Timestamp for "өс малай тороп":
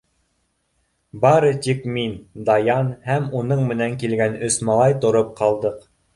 4.49-5.33